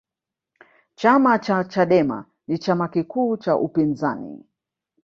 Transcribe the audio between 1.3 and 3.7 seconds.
cha chadema ni chama kikuu cha